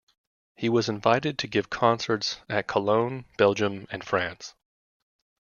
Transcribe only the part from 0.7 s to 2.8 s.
invited to give concerts at